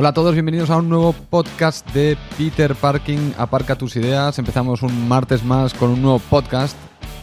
[0.00, 4.38] Hola a todos, bienvenidos a un nuevo podcast de Peter Parking, Aparca tus ideas.
[4.38, 6.74] Empezamos un martes más con un nuevo podcast.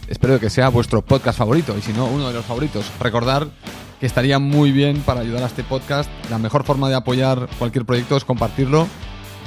[0.06, 2.88] Espero que sea vuestro podcast favorito y si no, uno de los favoritos.
[3.00, 3.48] Recordar
[3.98, 6.08] que estaría muy bien para ayudar a este podcast.
[6.30, 8.86] La mejor forma de apoyar cualquier proyecto es compartirlo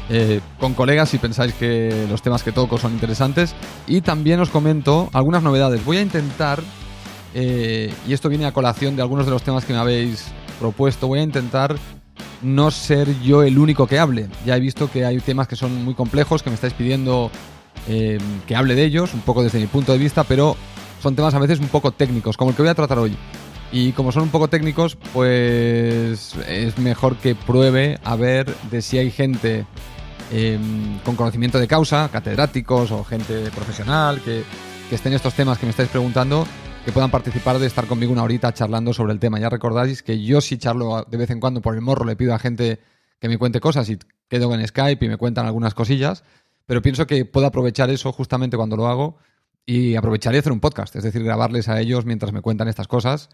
[0.09, 3.55] eh, con colegas si pensáis que los temas que toco son interesantes.
[3.87, 5.85] Y también os comento algunas novedades.
[5.85, 6.59] Voy a intentar,
[7.33, 11.07] eh, y esto viene a colación de algunos de los temas que me habéis propuesto,
[11.07, 11.77] voy a intentar
[12.41, 14.27] no ser yo el único que hable.
[14.45, 17.31] Ya he visto que hay temas que son muy complejos, que me estáis pidiendo
[17.87, 20.55] eh, que hable de ellos, un poco desde mi punto de vista, pero
[21.01, 23.15] son temas a veces un poco técnicos, como el que voy a tratar hoy.
[23.71, 28.97] Y como son un poco técnicos, pues es mejor que pruebe a ver de si
[28.97, 29.65] hay gente
[30.31, 34.43] em, con conocimiento de causa, catedráticos o gente profesional que,
[34.89, 36.45] que esté en estos temas que me estáis preguntando
[36.85, 39.39] que puedan participar de estar conmigo una horita charlando sobre el tema.
[39.39, 42.33] Ya recordáis que yo sí charlo de vez en cuando por el morro, le pido
[42.33, 42.79] a gente
[43.19, 46.23] que me cuente cosas y quedo en Skype y me cuentan algunas cosillas,
[46.65, 49.17] pero pienso que puedo aprovechar eso justamente cuando lo hago
[49.65, 53.29] y aprovecharé hacer un podcast, es decir, grabarles a ellos mientras me cuentan estas cosas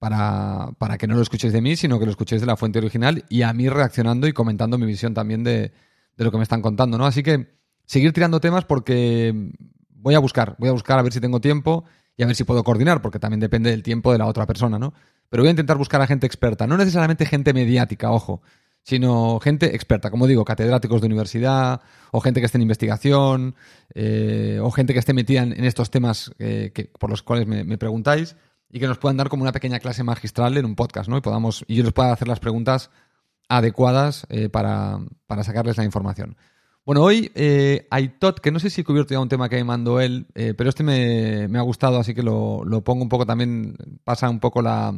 [0.00, 2.80] para, para que no lo escuchéis de mí, sino que lo escuchéis de la fuente
[2.80, 5.72] original y a mí reaccionando y comentando mi visión también de,
[6.16, 7.06] de lo que me están contando, ¿no?
[7.06, 7.46] Así que
[7.84, 9.52] seguir tirando temas porque
[9.90, 11.84] voy a buscar, voy a buscar a ver si tengo tiempo
[12.18, 14.78] y a ver si puedo coordinar, porque también depende del tiempo de la otra persona,
[14.78, 14.92] ¿no?
[15.30, 18.42] Pero voy a intentar buscar a gente experta, no necesariamente gente mediática, ojo,
[18.82, 21.80] sino gente experta, como digo, catedráticos de universidad,
[22.10, 23.54] o gente que esté en investigación,
[23.94, 27.78] eh, o gente que esté metida en, estos temas eh, que, por los cuales me,
[27.78, 28.34] preguntáis,
[28.68, 31.18] y que nos puedan dar como una pequeña clase magistral en un podcast, ¿no?
[31.18, 32.90] Y podamos, y yo les pueda hacer las preguntas
[33.48, 36.36] adecuadas eh, para, para sacarles la información.
[36.88, 39.64] Bueno, hoy eh, Aitot, que no sé si he cubierto ya un tema que me
[39.64, 43.76] mandó él, eh, pero este me, ha gustado, así que lo, pongo un poco también,
[44.04, 44.94] pasa un poco la,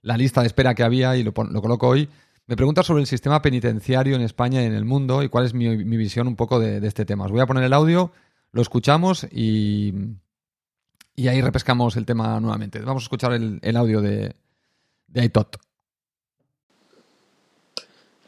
[0.00, 2.08] lista de espera que había y lo, lo, coloco hoy.
[2.46, 5.52] Me pregunta sobre el sistema penitenciario en España y en el mundo y cuál es
[5.52, 7.26] mi, visión un poco de, este tema.
[7.26, 8.10] Os voy a poner el audio,
[8.52, 9.92] lo escuchamos y,
[11.14, 12.80] y ahí repescamos el tema nuevamente.
[12.80, 14.34] Vamos a escuchar el, audio de,
[15.08, 15.58] de Aitot.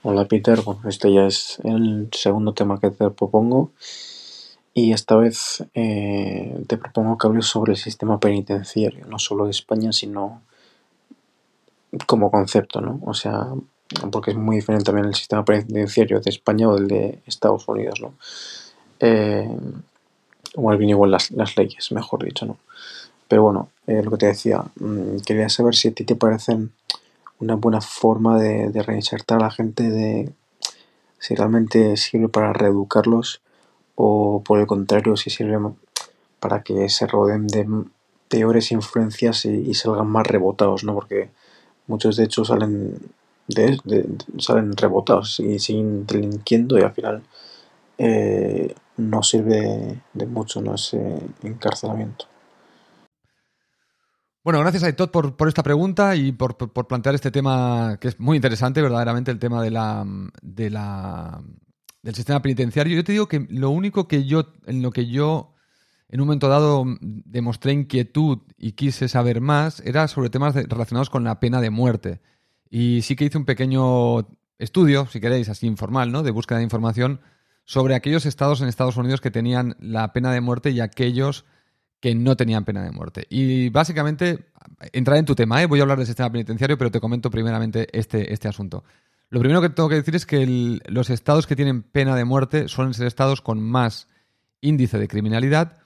[0.03, 3.73] Hola Peter, bueno, este ya es el segundo tema que te propongo
[4.73, 9.51] y esta vez eh, te propongo que hables sobre el sistema penitenciario, no solo de
[9.51, 10.41] España, sino
[12.07, 12.99] como concepto, ¿no?
[13.05, 13.49] O sea,
[14.11, 18.01] porque es muy diferente también el sistema penitenciario de España o del de Estados Unidos,
[18.01, 18.15] ¿no?
[19.01, 19.55] Eh,
[20.57, 22.57] o bien igual las, leyes, mejor dicho, ¿no?
[23.29, 26.73] Pero bueno, eh, lo que te decía, mm, quería saber si a ti te parecen
[27.41, 30.33] una buena forma de, reinsertar a la gente, de
[31.19, 33.43] si realmente sirve para reeducarlos
[33.95, 35.59] o por el contrario si sirve
[36.39, 37.67] para que se rodeen de
[38.29, 40.95] peores influencias y, salgan más rebotados, ¿no?
[40.95, 41.31] Porque
[41.87, 42.97] muchos de hecho salen
[43.49, 43.79] de,
[44.39, 47.23] salen rebotados y siguen delinquiendo y al final
[47.99, 50.75] eh, no sirve de mucho ¿no?
[50.75, 52.27] ese encarcelamiento.
[54.43, 56.57] Bueno, gracias a Todd por, esta pregunta y por,
[56.87, 60.07] plantear este tema que es muy interesante, verdaderamente, el tema de la,
[60.41, 61.43] de la,
[62.03, 62.97] del sistema penitenciario.
[62.97, 65.55] Yo te digo que lo único que yo, en lo que yo
[66.09, 71.23] en un momento dado demostré inquietud y quise saber más era sobre temas relacionados con
[71.23, 72.23] la pena de muerte.
[72.71, 74.27] Y sí que hice un pequeño
[74.59, 76.23] estudio, si queréis, así informal, ¿no?
[76.23, 77.21] De búsqueda de información
[77.67, 81.45] sobre aquellos estados en Estados Unidos que tenían la pena de muerte y aquellos
[82.01, 83.27] que no tenían pena de muerte.
[83.29, 84.47] Y básicamente,
[84.93, 85.67] entrar en tu tema, ¿eh?
[85.67, 88.85] voy a hablar del sistema penitenciario, pero te comento primeramente este, este asunto.
[89.29, 92.69] Lo primero que tengo que decir es que los estados que tienen pena de muerte
[92.69, 94.09] suelen ser estados con más
[94.61, 95.79] índice de criminalidad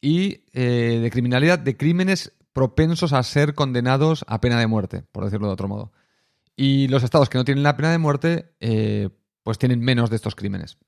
[0.00, 5.24] y eh, de criminalidad de crímenes propensos a ser condenados a pena de muerte, por
[5.24, 5.92] decirlo de otro modo.
[6.54, 9.10] Y los estados que no tienen la pena de muerte, eh,
[9.42, 10.78] pues tienen menos de estos crímenes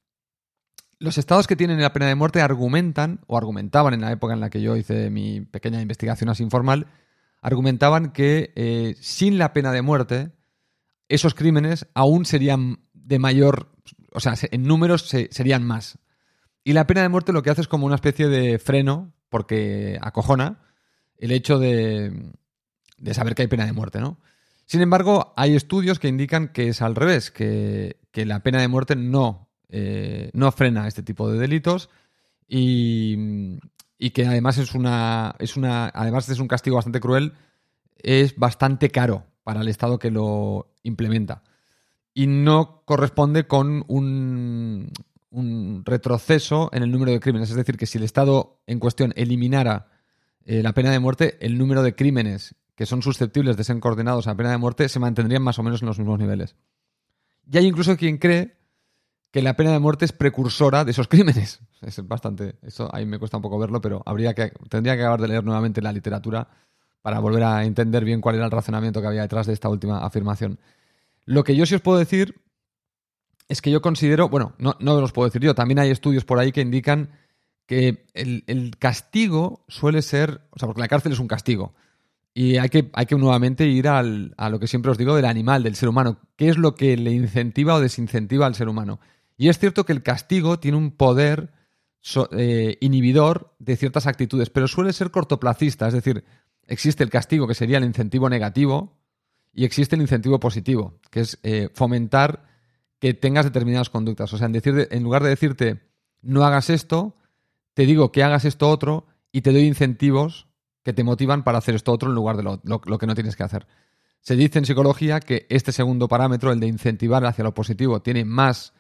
[1.01, 4.41] los estados que tienen la pena de muerte argumentan, o argumentaban en la época en
[4.41, 6.87] la que yo hice mi pequeña investigación así informal,
[7.41, 10.31] argumentaban que eh, sin la pena de muerte,
[11.09, 13.73] esos crímenes aún serían de mayor,
[14.13, 15.99] o sea, en números serían más.
[16.65, 19.99] Y la pena de muerte lo que hace es como una especie de freno, porque
[20.03, 20.61] acojona
[21.17, 22.31] el hecho de,
[22.99, 24.21] de saber que hay pena de muerte, ¿no?
[24.67, 28.69] Sin embargo, hay estudios que indican que es al revés, que, que la pena de
[28.69, 31.91] muerte no eh, no frena este tipo de delitos
[32.49, 33.59] y,
[34.13, 37.35] que además es una, es una, además es un castigo bastante cruel,
[37.97, 41.43] es bastante caro para el Estado que lo implementa
[42.13, 44.93] y no corresponde con un,
[45.85, 47.51] retroceso en el número de crímenes.
[47.51, 49.87] Es decir, que si el Estado en cuestión eliminara
[50.45, 54.27] eh, la pena de muerte, el número de crímenes que son susceptibles de ser condenados
[54.27, 56.57] a pena de muerte se mantendrían más o menos en los mismos niveles.
[57.49, 58.57] Y hay incluso quien cree
[59.31, 61.61] que la pena de muerte es precursora de esos crímenes.
[61.83, 62.57] Es bastante.
[62.63, 65.45] Eso ahí me cuesta un poco verlo, pero habría que, tendría que acabar de leer
[65.45, 66.49] nuevamente la literatura
[67.03, 70.05] para volver a entender bien cuál era el razonamiento que había detrás de esta última
[70.05, 70.59] afirmación.
[71.25, 72.43] Lo que yo sí os puedo decir
[73.49, 76.39] es que yo considero, bueno, no, no los puedo decir yo, también hay estudios por
[76.39, 77.11] ahí que indican
[77.67, 81.75] que el, castigo suele ser, o sea, porque la cárcel es un castigo.
[82.35, 85.25] Y hay que, hay que nuevamente ir al, a lo que siempre os digo del
[85.25, 86.19] animal, del ser humano.
[86.37, 89.01] ¿Qué es lo que le incentiva o desincentiva al ser humano?
[89.41, 91.51] Y es cierto que el castigo tiene un poder
[92.33, 95.89] eh, inhibidor de ciertas actitudes, pero suele ser cortoplacista.
[95.89, 96.27] Es decir,
[96.67, 98.99] existe el castigo, que sería el incentivo negativo,
[99.55, 102.45] y existe el incentivo positivo, que es eh, fomentar
[102.99, 104.31] que tengas determinadas conductas.
[104.35, 105.81] O sea, en, decir, en lugar de decirte
[106.21, 107.17] no hagas esto,
[107.73, 110.49] te digo que hagas esto otro y te doy incentivos
[110.83, 113.45] que te motivan para hacer esto otro en lugar de lo, que no tienes que
[113.45, 113.67] hacer.
[114.21, 118.27] Se dice en psicología que este segundo parámetro, el de incentivar hacia lo positivo, tiene
[118.27, 118.75] más,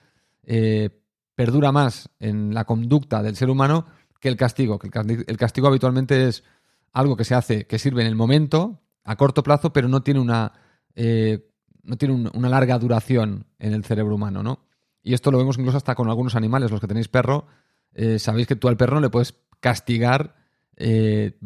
[0.45, 0.91] eh,
[1.35, 3.87] perdura más en la conducta del ser humano
[4.21, 4.79] que el castigo.
[4.79, 4.91] Que
[5.27, 6.45] el castigo habitualmente es
[6.93, 10.21] algo que se hace, que sirve en el momento, a corto plazo, pero no tiene
[10.21, 10.53] una,
[10.95, 11.49] eh,
[11.83, 14.67] no tiene una larga duración en el cerebro humano, ¿no?
[15.03, 16.71] Y esto lo vemos incluso hasta con algunos animales.
[16.71, 17.47] Los que tenéis perro,
[17.95, 20.37] eh, sabéis que tú al perro no le puedes castigar
[20.77, 20.87] 20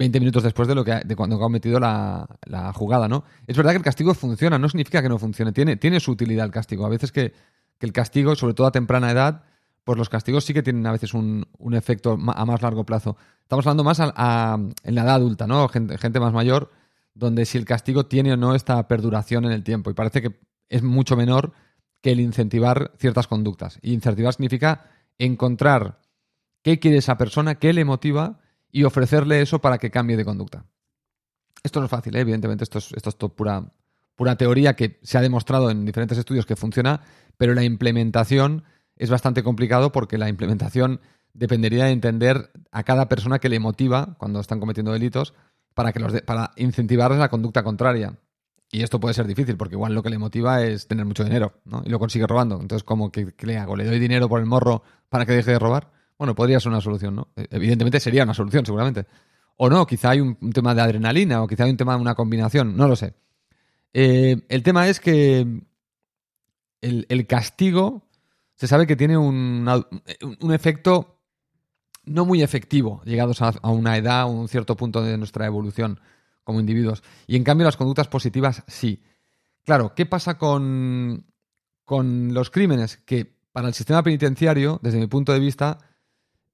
[0.04, 2.26] eh, minutos después de lo que de cuando ha cometido la,
[2.74, 3.24] jugada, ¿no?
[3.46, 6.46] Es verdad que el castigo funciona, no significa que no funcione, tiene, tiene su utilidad
[6.46, 6.86] el castigo.
[6.86, 7.32] A veces que,
[7.80, 9.44] el castigo, sobre todo a temprana edad,
[9.84, 13.16] pues los castigos sí que tienen a veces un, efecto a más largo plazo.
[13.42, 15.68] Estamos hablando más en la edad adulta, ¿no?
[15.68, 16.70] Gente, gente, más mayor,
[17.12, 19.90] donde si el castigo tiene o no esta perduración en el tiempo.
[19.90, 20.40] Y parece que
[20.70, 21.52] es mucho menor
[22.00, 23.78] que el incentivar ciertas conductas.
[23.82, 26.00] Y incentivar significa encontrar
[26.62, 28.40] qué quiere esa persona, qué le motiva
[28.70, 30.64] y ofrecerle eso para que cambie de conducta.
[31.62, 32.20] Esto no es fácil, ¿eh?
[32.20, 33.72] evidentemente, esto es, esto es pura,
[34.16, 37.00] pura teoría que se ha demostrado en diferentes estudios que funciona,
[37.36, 38.64] pero la implementación
[38.96, 41.00] es bastante complicado porque la implementación
[41.32, 45.34] dependería de entender a cada persona que le motiva cuando están cometiendo delitos
[45.74, 48.16] para, que los para incentivarles la conducta contraria.
[48.70, 51.54] Y esto puede ser difícil porque igual lo que le motiva es tener mucho dinero
[51.64, 51.82] ¿no?
[51.84, 52.60] y lo consigue robando.
[52.60, 53.76] Entonces, ¿cómo que, le hago?
[53.76, 55.92] ¿Le doy dinero por el morro para que deje de robar?
[56.18, 57.28] Bueno, podría ser una solución, ¿no?
[57.36, 59.06] E, evidentemente sería una solución, seguramente.
[59.56, 62.14] O no, quizá hay un, tema de adrenalina o quizá hay un tema de una
[62.14, 63.14] combinación, no lo sé.
[63.92, 65.46] Eh, el tema es que
[66.84, 68.06] el, castigo
[68.54, 69.68] se sabe que tiene un,
[70.52, 71.18] efecto
[72.04, 76.00] no muy efectivo, llegados a, una edad o un cierto punto de nuestra evolución
[76.42, 77.02] como individuos.
[77.26, 79.02] Y en cambio las conductas positivas sí.
[79.64, 81.24] Claro, ¿qué pasa con,
[81.84, 82.98] con los crímenes?
[82.98, 85.78] Que para el sistema penitenciario, desde mi punto de vista,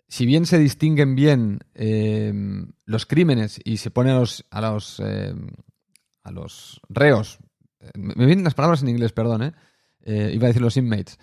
[0.07, 2.33] si bien se distinguen bien eh,
[2.85, 5.35] los crímenes y se pone a los, a los, eh,
[6.23, 7.39] a los reos,
[7.81, 9.55] eh, me vienen las palabras en inglés, perdón,
[10.05, 11.19] iba a decir los inmates.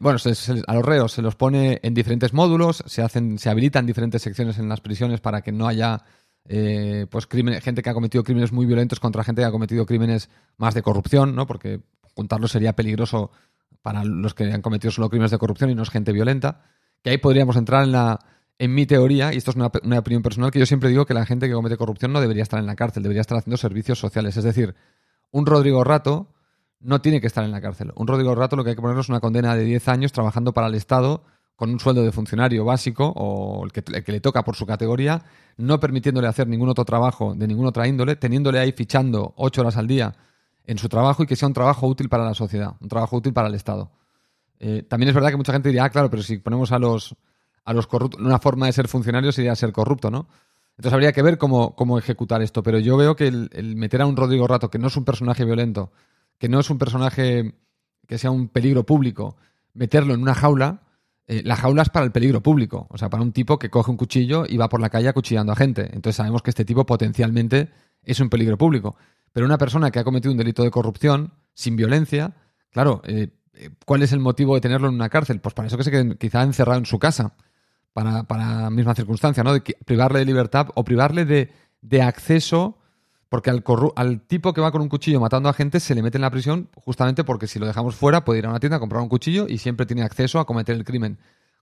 [0.00, 0.18] bueno,
[0.66, 4.58] a los reos se los pone en diferentes módulos, se hacen, se habilitan diferentes secciones
[4.58, 6.04] en las prisiones para que no haya
[6.44, 7.28] pues
[7.62, 10.82] gente que ha cometido crímenes muy violentos contra gente que ha cometido crímenes más de
[10.82, 11.46] corrupción, ¿no?
[11.46, 11.80] Porque
[12.14, 13.30] juntarlos sería peligroso
[13.82, 16.62] para los que han cometido solo crímenes de corrupción y no es gente violenta
[17.02, 18.18] que ahí podríamos entrar en la
[18.58, 19.66] en mi teoría, y esto es una,
[19.98, 22.60] opinión personal, que yo siempre digo que la gente que comete corrupción no debería estar
[22.60, 24.36] en la cárcel, debería estar haciendo servicios sociales.
[24.36, 24.76] Es decir,
[25.32, 26.28] un Rodrigo Rato
[26.82, 27.92] no tiene que estar en la cárcel.
[27.96, 30.52] Un Rodrigo Rato lo que hay que ponerlo es una condena de 10 años trabajando
[30.52, 31.22] para el Estado
[31.56, 34.66] con un sueldo de funcionario básico o el que, el que, le toca por su
[34.66, 35.22] categoría,
[35.56, 39.76] no permitiéndole hacer ningún otro trabajo de ninguna otra índole, teniéndole ahí fichando 8 horas
[39.76, 40.14] al día
[40.64, 43.32] en su trabajo y que sea un trabajo útil para la sociedad, un trabajo útil
[43.32, 43.90] para el Estado.
[44.58, 47.16] Eh, también es verdad que mucha gente diría, ah, claro, pero si ponemos a los,
[47.64, 50.28] a los corruptos, una forma de ser funcionario sería ser corrupto, ¿no?
[50.76, 52.62] Entonces habría que ver cómo, cómo ejecutar esto.
[52.62, 55.44] Pero yo veo que el, meter a un Rodrigo Rato, que no es un personaje
[55.44, 55.92] violento,
[56.38, 57.54] que no es un personaje
[58.06, 59.36] que sea un peligro público,
[59.74, 60.82] meterlo en una jaula,
[61.26, 62.86] eh, la jaula es para el peligro público.
[62.90, 65.52] O sea, para un tipo que coge un cuchillo y va por la calle acuchillando
[65.52, 65.82] a gente.
[65.92, 67.70] Entonces sabemos que este tipo potencialmente
[68.02, 68.96] es un peligro público.
[69.32, 72.34] Pero una persona que ha cometido un delito de corrupción sin violencia,
[72.70, 75.40] claro, eh, eh, ¿cuál es el motivo de tenerlo en una cárcel?
[75.40, 77.34] Pues para eso que se quede quizá encerrado en su casa,
[77.92, 79.54] para, para misma circunstancia, ¿no?
[79.54, 82.78] De privarle de libertad o privarle de, acceso,
[83.32, 83.64] porque al,
[83.96, 86.30] al, tipo que va con un cuchillo matando a gente se le mete en la
[86.30, 89.08] prisión justamente porque si lo dejamos fuera puede ir a una tienda a comprar un
[89.08, 91.16] cuchillo y siempre tiene acceso a cometer el crimen.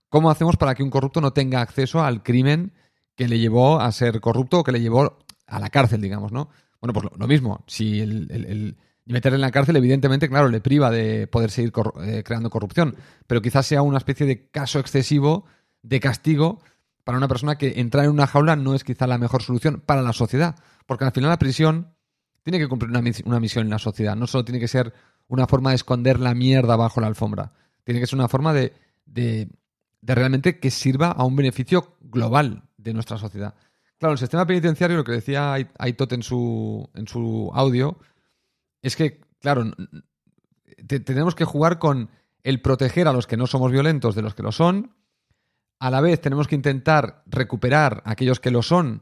[0.09, 2.73] ¿Cómo hacemos para que un corrupto no tenga acceso al crimen
[3.15, 6.49] que le llevó a ser corrupto o que le llevó a la cárcel, digamos, ¿no?
[6.81, 7.63] Bueno, pues lo, mismo.
[7.67, 8.75] Si el
[9.05, 11.71] meterle en la cárcel, evidentemente, claro, le priva de poder seguir
[12.03, 12.97] eh, creando corrupción.
[13.27, 15.45] Pero quizás sea una especie de caso excesivo
[15.83, 16.59] de castigo
[17.03, 20.01] para una persona que entrar en una jaula no es quizá la mejor solución para
[20.01, 20.55] la sociedad.
[20.85, 21.93] Porque al final la prisión
[22.43, 23.01] tiene que cumplir una,
[23.39, 24.15] misión en la sociedad.
[24.15, 24.93] No solo tiene que ser
[25.27, 27.53] una forma de esconder la mierda bajo la alfombra.
[27.83, 29.49] Tiene que ser una forma de,
[30.01, 33.55] realmente que sirva a un beneficio global de nuestra sociedad.
[33.97, 37.99] Claro, el sistema penitenciario, lo que decía Aitot en su, en su audio,
[38.81, 39.71] es que, claro,
[40.87, 42.09] tenemos que jugar con
[42.43, 44.95] el proteger a los que no somos violentos de los que lo son.
[45.81, 49.01] A la vez tenemos que intentar recuperar a aquellos que lo son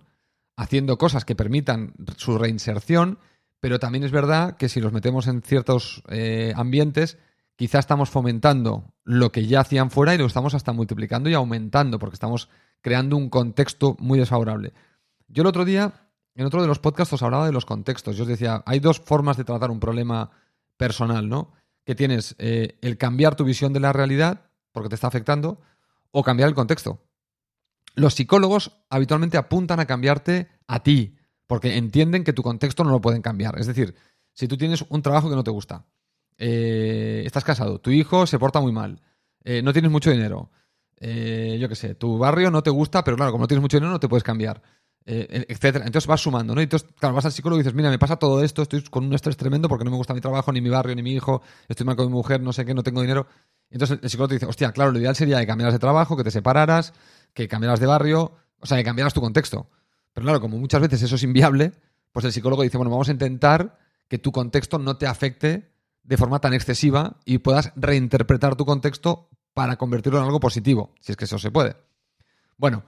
[0.56, 3.20] haciendo cosas que permitan su reinserción
[3.60, 7.18] pero también es verdad que si los metemos en ciertos eh, ambientes,
[7.56, 12.00] quizá estamos fomentando lo que ya hacían fuera y lo estamos hasta multiplicando y aumentando,
[12.00, 12.50] porque estamos
[12.82, 14.74] creando un contexto muy desfavorable.
[15.28, 18.16] Yo el otro día, en otro de los podcasts, os hablaba de los contextos.
[18.16, 20.32] Yo os decía, hay dos formas de tratar un problema
[20.78, 21.52] personal, ¿no?
[21.84, 25.60] Que tienes eh, el cambiar tu visión de la realidad, porque te está afectando,
[26.12, 27.04] o cambiar el contexto.
[27.96, 33.02] Los psicólogos habitualmente apuntan a cambiarte a ti, porque entienden que tu contexto no lo
[33.02, 33.60] pueden cambiar.
[33.60, 33.96] Es decir,
[34.34, 35.86] si tú tienes un trabajo que no te gusta,
[36.38, 39.02] eh, estás casado, tu hijo se porta muy mal,
[39.44, 40.50] eh, no tienes mucho dinero,
[40.98, 43.78] eh, yo qué sé, tu barrio no te gusta, pero claro, como no tienes mucho
[43.78, 44.62] dinero no te puedes cambiar,
[45.06, 45.86] etcétera.
[45.86, 46.62] Entonces vas sumando, ¿no?
[46.62, 49.06] Y entonces, claro, vas al psicólogo y dices, mira, me pasa todo esto, estoy con
[49.06, 51.42] un estrés tremendo porque no me gusta mi trabajo, ni mi barrio, ni mi hijo,
[51.68, 53.26] estoy mal con mi mujer, no sé qué, no tengo dinero.
[53.70, 56.24] Entonces el psicólogo te dice, hostia, claro, lo ideal sería que cambiaras de trabajo, que
[56.24, 56.94] te separaras,
[57.34, 59.70] que cambiaras de barrio, o sea, que cambiaras tu contexto.
[60.14, 61.74] Pero claro, como muchas veces eso es inviable,
[62.12, 65.72] pues el psicólogo dice, bueno, vamos a intentar que tu contexto no te afecte
[66.04, 71.12] de forma tan excesiva y puedas reinterpretar tu contexto para convertirlo en algo positivo, si
[71.12, 71.76] es que eso se puede.
[72.58, 72.84] Bueno,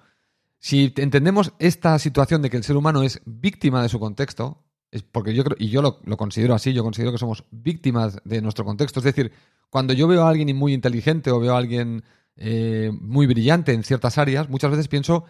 [0.58, 5.04] si entendemos esta situación de que el ser humano es víctima de su contexto, es
[5.04, 8.66] porque yo creo, y yo lo, considero así, yo considero que somos víctimas de nuestro
[8.66, 9.00] contexto.
[9.00, 9.32] Es decir,
[9.72, 12.04] cuando yo veo a alguien muy inteligente o veo a alguien
[12.36, 15.26] eh, muy brillante en ciertas áreas, muchas veces pienso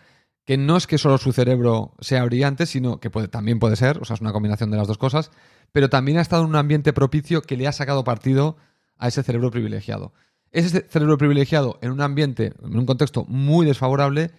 [0.46, 4.06] que no es que solo su cerebro sea brillante, sino que también puede ser, o
[4.06, 5.30] sea, es una combinación de las dos cosas,
[5.72, 8.58] pero también ha estado en un ambiente propicio que le ha sacado partido
[8.98, 10.12] a ese cerebro privilegiado.
[10.52, 14.32] Ese cerebro privilegiado en un ambiente, en un contexto muy desfavorable,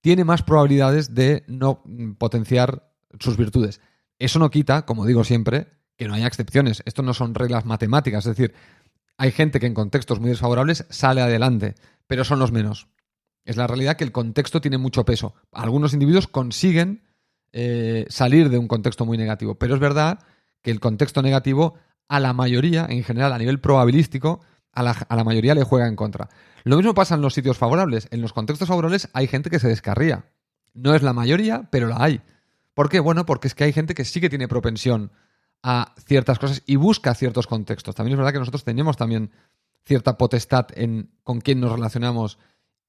[0.00, 1.84] tiene más probabilidades de no
[2.18, 2.90] potenciar
[3.20, 3.80] sus virtudes.
[4.18, 6.82] Eso no quita, como digo siempre, que no haya excepciones.
[6.86, 8.54] Esto no son reglas matemáticas, es decir,
[9.18, 11.74] hay gente que en contextos muy desfavorables sale adelante,
[12.06, 12.88] pero son los menos.
[13.44, 15.34] Es la realidad que el contexto tiene mucho peso.
[15.52, 17.02] Algunos individuos consiguen
[17.52, 20.20] eh, salir de un contexto muy negativo, pero es verdad
[20.62, 21.74] que el contexto negativo
[22.08, 24.40] a la mayoría, en general a nivel probabilístico,
[24.72, 26.28] a la, a la, mayoría le juega en contra.
[26.64, 28.08] Lo mismo pasa en los sitios favorables.
[28.10, 30.26] En los contextos favorables hay gente que se descarría.
[30.72, 32.22] No es la mayoría, pero la hay.
[32.74, 33.00] ¿Por qué?
[33.00, 35.12] Bueno, porque es que hay gente que sí que tiene propensión
[35.62, 37.94] a ciertas cosas y busca ciertos contextos.
[37.94, 39.30] También es verdad que nosotros tenemos también
[39.84, 42.38] cierta potestad en con quién nos relacionamos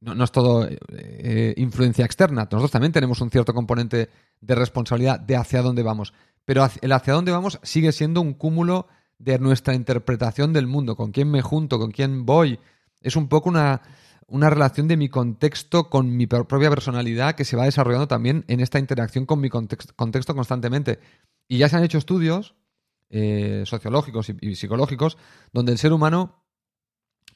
[0.04, 2.44] no, es todo eh, influencia externa.
[2.44, 4.10] Nosotros también tenemos un cierto componente
[4.42, 6.14] de responsabilidad de hacia dónde vamos.
[6.46, 8.88] Pero el hacia dónde vamos sigue siendo un cúmulo
[9.18, 12.60] de nuestra interpretación del mundo, con quién me junto, con quién voy.
[13.02, 13.82] Es un poco una,
[14.28, 18.60] una relación de mi contexto con mi propia personalidad que se va desarrollando también en
[18.60, 21.00] esta interacción con mi contexto, constantemente.
[21.48, 22.56] Y ya se han hecho estudios
[23.10, 25.18] eh, sociológicos y psicológicos
[25.52, 26.44] donde el ser humano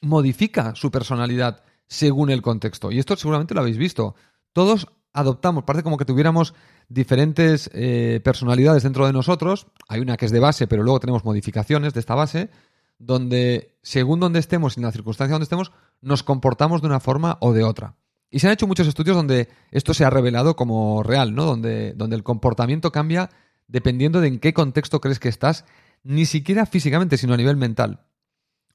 [0.00, 2.92] modifica su personalidad según el contexto.
[2.92, 4.14] Y esto seguramente lo habéis visto.
[4.52, 6.54] Todos adoptamos, parece como que tuviéramos
[6.88, 9.66] diferentes eh, personalidades dentro de nosotros.
[9.88, 12.50] Hay una que es de base, pero luego tenemos modificaciones de esta base,
[12.98, 17.38] donde según donde estemos y en la circunstancia donde estemos, nos comportamos de una forma
[17.40, 17.96] o de otra.
[18.30, 21.46] Y se han hecho muchos estudios donde esto se ha revelado como real, ¿no?
[21.46, 23.30] Donde, donde el comportamiento cambia
[23.68, 25.64] dependiendo de en qué contexto crees que estás,
[26.02, 28.00] ni siquiera físicamente, sino a nivel mental.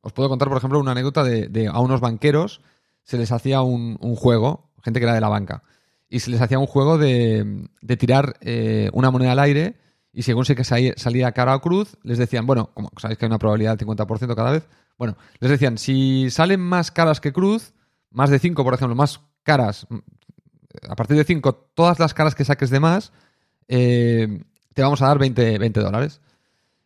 [0.02, 2.62] Os puedo contar, por ejemplo, una anécdota de, a unos banqueros
[3.04, 5.64] se les hacía un, juego, gente que era de la banca,
[6.10, 9.76] y se les hacía un juego de, de tirar eh, una moneda al aire
[10.14, 13.30] y según sé que salía cara o cruz, les decían, bueno, como sabéis que hay
[13.30, 17.74] una probabilidad del 50% cada vez, bueno, les decían, si salen más caras que cruz,
[18.12, 19.88] más de 5, por ejemplo, más caras,
[20.88, 23.12] a partir de 5, todas las caras que saques de más,
[23.68, 26.22] eh, te vamos a dar 20, 20 dólares.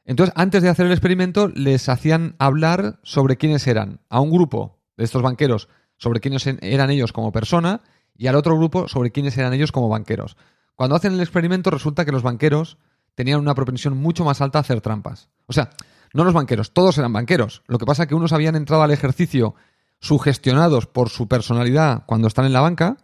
[0.05, 3.99] Entonces, antes de hacer el experimento, les hacían hablar sobre quiénes eran.
[4.09, 5.67] A un grupo de estos banqueros
[5.97, 7.81] sobre quiénes eran ellos como persona
[8.15, 10.37] y al otro grupo sobre quiénes eran ellos como banqueros.
[10.75, 12.77] Cuando hacen el experimento resulta que los banqueros
[13.15, 15.29] tenían una propensión mucho más alta a hacer trampas.
[15.47, 15.71] O sea,
[16.13, 17.63] no los banqueros, todos eran banqueros.
[17.67, 19.55] Lo que pasa es que unos habían entrado al ejercicio
[19.99, 22.97] sugestionados por su personalidad cuando están en la banca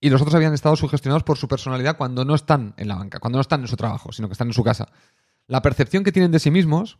[0.00, 3.18] y los otros habían estado sugestionados por su personalidad cuando no están en la banca,
[3.18, 4.88] cuando no están en su trabajo, sino que están en su casa.
[5.46, 6.98] La percepción que tienen de sí mismos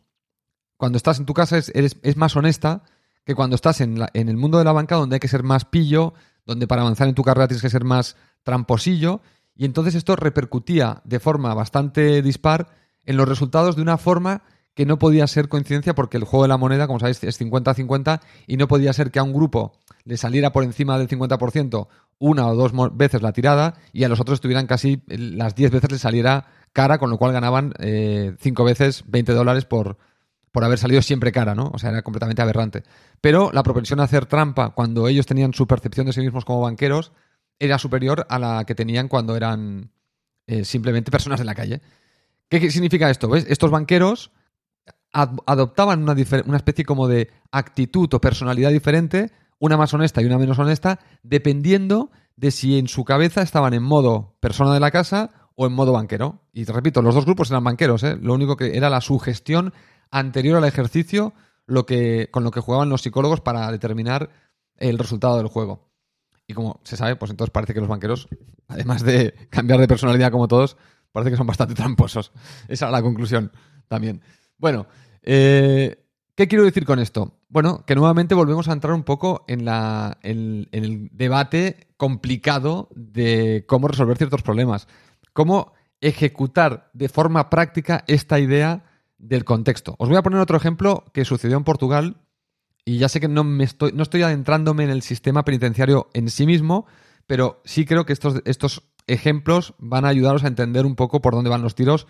[0.77, 2.83] cuando estás en tu casa es, más honesta
[3.23, 5.65] que cuando estás en, en, el mundo de la banca donde hay que ser más
[5.65, 6.13] pillo,
[6.45, 9.21] donde para avanzar en tu carrera tienes que ser más tramposillo,
[9.55, 12.69] y entonces esto repercutía de forma bastante dispar
[13.05, 14.43] en los resultados de una forma
[14.73, 18.21] que no podía ser coincidencia porque el juego de la moneda, como sabéis, es 50-50
[18.47, 21.87] y no podía ser que a un grupo le saliera por encima del 50%
[22.19, 25.91] una o dos veces la tirada y a los otros estuvieran casi las 10 veces
[25.91, 29.97] le saliera cara, con lo cual ganaban 5 eh, veces 20 dólares por,
[30.51, 31.71] por haber salido siempre cara, ¿no?
[31.73, 32.83] O sea, era completamente aberrante.
[33.21, 36.61] Pero la propensión a hacer trampa cuando ellos tenían su percepción de sí mismos como
[36.61, 37.11] banqueros
[37.57, 39.91] era superior a la que tenían cuando eran
[40.47, 41.81] eh, simplemente personas en la calle.
[42.49, 43.29] ¿Qué significa esto?
[43.29, 43.45] ¿Ves?
[43.47, 44.31] Estos banqueros
[45.13, 46.15] adoptaban una,
[46.45, 49.31] una especie como de actitud o personalidad diferente,
[49.61, 53.83] una más honesta y una menos honesta, dependiendo de si en su cabeza estaban en
[53.83, 56.41] modo persona de la casa o en modo banquero.
[56.51, 58.17] Y te repito, los dos grupos eran banqueros, ¿eh?
[58.19, 59.71] lo único que era la sugestión
[60.09, 61.33] anterior al ejercicio
[61.67, 64.31] lo que, con lo que jugaban los psicólogos para determinar
[64.77, 65.91] el resultado del juego.
[66.47, 68.29] Y como se sabe, pues entonces parece que los banqueros,
[68.67, 70.75] además de cambiar de personalidad como todos,
[71.11, 72.31] parece que son bastante tramposos.
[72.67, 73.51] Esa es la conclusión
[73.87, 74.21] también.
[74.57, 74.87] Bueno,
[75.21, 76.03] eh,
[76.33, 77.37] ¿qué quiero decir con esto?
[77.51, 83.65] Bueno, que nuevamente volvemos a entrar un poco en, la, en, el debate complicado de
[83.67, 84.87] cómo resolver ciertos problemas.
[85.33, 88.85] Cómo ejecutar de forma práctica esta idea
[89.17, 89.95] del contexto.
[89.99, 92.21] Os voy a poner otro ejemplo que sucedió en Portugal
[92.85, 96.29] y ya sé que no, me estoy, no estoy adentrándome en el sistema penitenciario en
[96.29, 96.85] sí mismo,
[97.27, 101.33] pero sí creo que estos, estos ejemplos van a ayudaros a entender un poco por
[101.33, 102.07] dónde van los tiros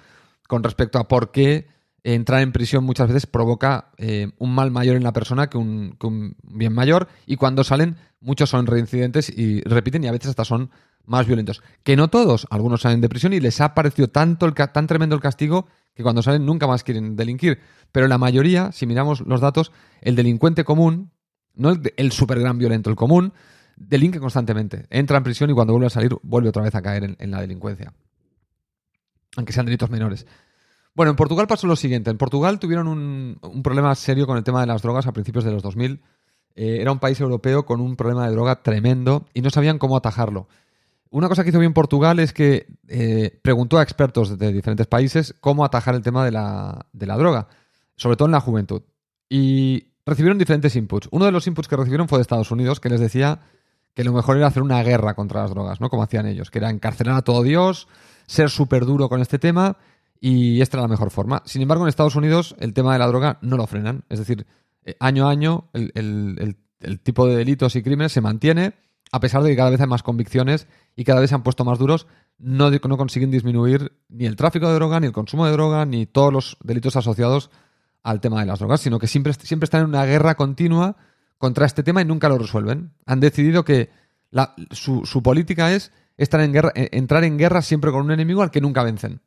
[0.48, 1.68] con respecto a por qué
[2.04, 5.96] entrar en prisión muchas veces provoca eh, un mal mayor en la persona que un,
[6.44, 10.72] bien mayor y cuando salen muchos son reincidentes y repiten y a veces hasta son
[11.06, 11.62] más violentos.
[11.84, 15.16] Que no todos, algunos salen de prisión y les ha parecido tanto el, tan tremendo
[15.16, 17.60] el castigo que cuando salen nunca más quieren delinquir.
[17.92, 21.12] Pero la mayoría, si miramos los datos, el delincuente común,
[21.54, 23.34] no el, el super gran violento, el común,
[23.76, 24.86] delinque constantemente.
[24.90, 27.42] Entra en prisión y cuando vuelve a salir vuelve otra vez a caer en la
[27.42, 27.94] delincuencia.
[29.38, 30.26] Aunque sean delitos menores.
[30.94, 32.10] Bueno, en Portugal pasó lo siguiente.
[32.10, 35.52] En Portugal tuvieron un, problema serio con el tema de las drogas a principios de
[35.52, 36.02] los 2000.
[36.56, 39.96] Eh, era un país europeo con un problema de droga tremendo y no sabían cómo
[39.96, 40.48] atajarlo.
[41.10, 45.36] Una cosa que hizo bien Portugal es que eh, preguntó a expertos de diferentes países
[45.40, 47.48] cómo atajar el tema de la, droga,
[47.96, 48.82] sobre todo en la juventud.
[49.30, 51.10] Y recibieron diferentes inputs.
[51.12, 53.42] Uno de los inputs que recibieron fue de Estados Unidos, que les decía
[53.94, 55.90] que lo mejor era hacer una guerra contra las drogas, ¿no?
[55.90, 57.90] Como hacían ellos, que era encarcelar a todo Dios,
[58.26, 59.78] ser súper duro con este tema
[60.24, 61.42] y esta era la mejor forma.
[61.46, 64.06] Sin embargo, en Estados Unidos el tema de la droga no lo frenan.
[64.08, 64.46] Es decir,
[64.86, 66.56] eh, año a año el,
[67.04, 68.74] tipo de delitos y crímenes se mantiene,
[69.12, 71.66] a pesar de que cada vez hay más convicciones y cada vez se han puesto
[71.66, 72.06] más duros,
[72.38, 76.32] no, consiguen disminuir ni el tráfico de droga, ni el consumo de droga, ni todos
[76.32, 77.50] los delitos asociados
[78.04, 80.98] al tema de las drogas, sino que siempre, siempre están en una guerra continua
[81.40, 82.94] contra este tema y nunca lo resuelven.
[83.08, 83.90] Han decidido que
[84.70, 88.44] su, su, política es estar en guerra, eh, entrar en guerra siempre con un enemigo
[88.44, 89.22] al que nunca vencen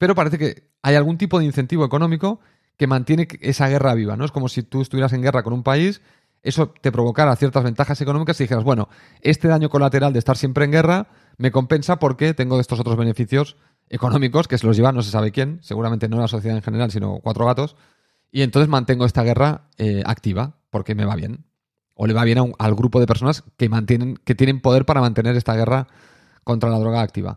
[0.00, 2.40] pero parece que hay algún tipo de incentivo económico
[2.78, 4.24] que mantiene esa guerra viva, ¿no?
[4.24, 6.00] Es como si tú estuvieras en guerra con un país,
[6.42, 8.88] eso te provocara ciertas ventajas económicas y dijeras, bueno,
[9.20, 13.58] este daño colateral de estar siempre en guerra me compensa porque tengo estos otros beneficios
[13.90, 16.90] económicos que se los lleva no se sabe quién, seguramente no la sociedad en general,
[16.90, 17.76] sino cuatro gatos,
[18.32, 21.44] y entonces mantengo esta guerra eh, activa porque me va bien.
[21.92, 25.36] O le va bien al grupo de personas que, mantienen, que tienen poder para mantener
[25.36, 25.88] esta guerra
[26.42, 27.36] contra la droga activa.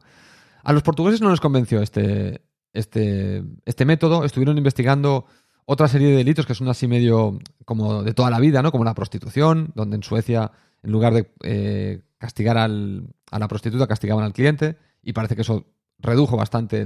[0.63, 2.41] A los portugueses no les convenció este,
[2.73, 5.25] este, este método, estuvieron investigando
[5.65, 8.71] otra serie de delitos que son así medio como de toda la vida, ¿no?
[8.71, 13.87] Como la prostitución, donde en Suecia, en lugar de eh, castigar al, a la prostituta,
[13.87, 15.65] castigaban al cliente, y parece que eso
[15.99, 16.85] redujo bastante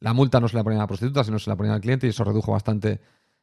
[0.00, 2.06] la multa, no se la ponían a la prostituta, sino se la ponían al cliente,
[2.06, 3.00] y eso redujo bastante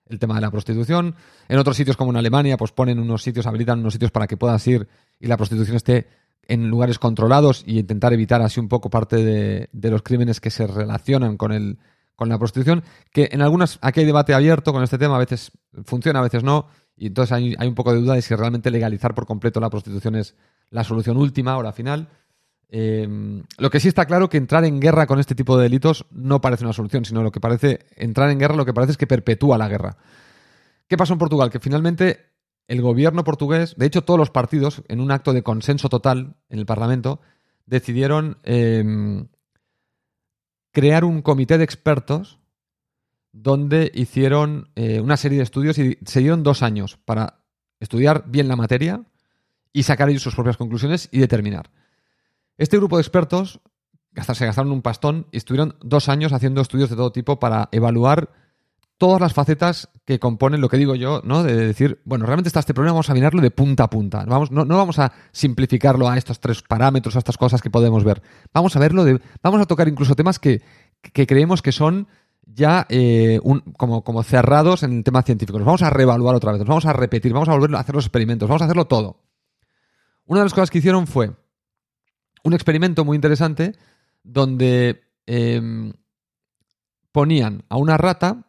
[0.08, 1.16] el tema de la prostitución.
[1.48, 4.38] En otros sitios como en Alemania, pues ponen unos sitios, habilitan unos sitios para que
[4.38, 4.88] puedas ir
[5.20, 6.08] y la prostitución esté
[6.48, 10.68] en lugares controlados y intentar evitar así un poco parte de, los crímenes que se
[10.68, 11.78] relacionan con, el,
[12.16, 15.52] con la prostitución, que en algunas, aquí hay debate abierto con este tema, a veces
[15.86, 19.14] funciona, a veces no, y entonces hay, un poco de duda de si realmente legalizar
[19.14, 20.36] por completo la prostitución es
[20.70, 22.10] la solución última o la final.
[22.70, 23.08] Eh,
[23.58, 26.42] lo que sí está claro que entrar en guerra con este tipo de delitos no
[26.42, 29.08] parece una solución, sino lo que parece, entrar en guerra lo que parece es que
[29.08, 29.98] perpetúa la guerra.
[30.88, 31.50] ¿Qué pasó en Portugal?
[31.50, 32.35] Que finalmente
[32.68, 36.60] el gobierno portugués, de hecho todos los partidos, en un acto de consenso total en
[36.60, 37.22] el Parlamento,
[37.66, 39.28] decidieron em,
[40.72, 42.40] crear un comité de expertos
[43.32, 47.44] donde hicieron eh, una serie de estudios y se dieron dos años para
[47.80, 49.04] estudiar bien la materia
[49.74, 51.70] y sacar ellos sus propias conclusiones y determinar.
[52.58, 53.60] Este grupo de expertos
[54.16, 58.32] se gastaron un pastón y estuvieron dos años haciendo estudios de todo tipo para evaluar
[58.98, 61.44] todas las facetas que componen lo que digo yo, ¿no?
[61.44, 64.24] De decir, bueno, realmente está este problema, vamos a mirarlo de punta a punta.
[64.26, 68.04] Vamos, no, no vamos a simplificarlo a estos tres parámetros, a estas cosas que podemos
[68.04, 68.22] ver.
[68.54, 69.20] Vamos a verlo de.
[69.44, 70.62] Vamos a tocar incluso temas que,
[71.14, 72.08] creemos que son
[72.46, 73.40] ya eh,
[73.78, 75.58] como, como cerrados en el tema científico.
[75.58, 77.96] Nos vamos a reevaluar otra vez, nos vamos a repetir, vamos a volver a hacer
[77.96, 79.24] los experimentos, vamos a hacerlo todo.
[80.26, 81.32] Una de las cosas que hicieron fue
[82.44, 83.74] un experimento muy interesante
[84.24, 85.94] donde em,
[87.12, 88.46] ponían a una rata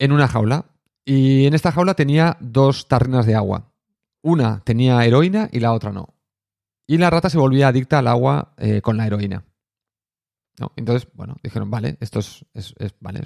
[0.00, 0.64] en una jaula
[1.04, 3.70] y en esta jaula tenía dos tarrinas de agua.
[4.22, 6.14] Una tenía heroína y la otra no.
[6.86, 9.44] Y la rata se volvía adicta al agua eh, con la heroína.
[10.76, 12.44] Entonces, bueno, dijeron, vale, esto es,
[13.00, 13.22] vale,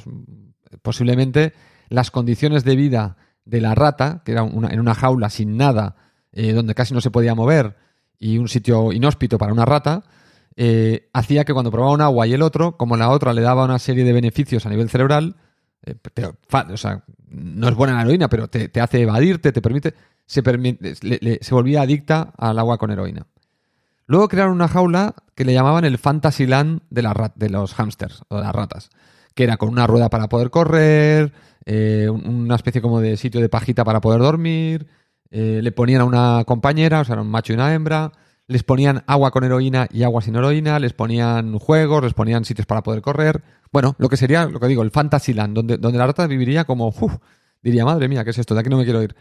[0.83, 1.53] posiblemente
[1.89, 5.97] las condiciones de vida de la rata, que era en una jaula sin nada,
[6.33, 7.77] eh, donde casi no se podía mover,
[8.19, 10.05] y un sitio inhóspito para una rata,
[10.55, 13.65] eh, hacía que cuando probaba un agua y el otro, como la otra le daba
[13.65, 15.37] una serie de beneficios a nivel cerebral,
[16.77, 19.95] sea, no es buena la heroína, pero te, te hace evadirte, te permite,
[20.27, 23.27] se, permi- le- se volvía adicta al agua con heroína.
[24.07, 28.37] Luego crearon una jaula que le llamaban el Fantasyland de, la de los hámsters o
[28.37, 28.91] de las ratas,
[29.35, 31.33] que era con una rueda para poder correr,
[31.65, 34.87] eh, un- una especie como de sitio de pajita para poder dormir,
[35.31, 38.13] eh, le ponían a una compañera, o sea, un macho y una hembra,
[38.47, 42.67] les ponían agua con heroína y agua sin heroína, les ponían juegos, les ponían sitios
[42.67, 43.43] para poder correr.
[43.73, 46.93] Bueno, lo que sería, lo que digo, el Fantasyland, donde, donde la rata viviría como,
[47.63, 48.55] diría, madre mía, ¿qué es esto?
[48.55, 49.15] De aquí no me quiero ir.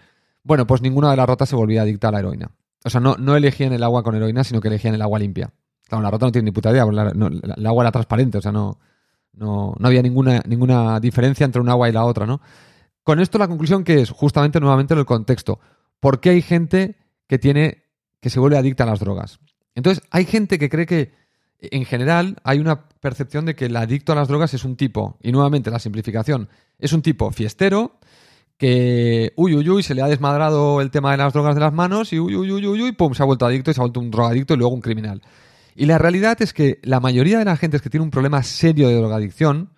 [0.43, 2.51] Bueno, pues ninguna de las ratas se volvía adicta a la heroína.
[2.83, 5.53] O sea, no, no elegían el agua con heroína, sino que elegían el agua limpia.
[5.87, 8.41] Claro, la rata no tiene ni puta idea, la- la- el agua era transparente, o
[8.41, 8.77] sea, no,
[9.33, 12.41] no, no había ninguna, ninguna diferencia entre un agua y la otra, ¿no?
[13.03, 15.59] Con esto la conclusión que es justamente nuevamente el contexto.
[16.01, 17.82] ¿Por qué hay gente que tiene
[18.23, 19.39] que se vuelve adicta a las drogas?
[19.75, 21.11] Entonces, hay gente que cree que
[21.59, 25.17] en general hay una percepción de que el adicto a las drogas es un tipo,
[25.21, 27.99] y nuevamente la simplificación, es un tipo fiestero
[28.57, 31.73] que uy uy uy se le ha desmadrado el tema de las drogas de las
[31.73, 33.83] manos y uy uy uy uy, uy pum se ha vuelto adicto y se ha
[33.83, 35.21] vuelto un drogadicto y luego un criminal.
[35.75, 38.87] Y la realidad es que la mayoría de la gente que tiene un problema serio
[38.87, 39.71] de drogadicción,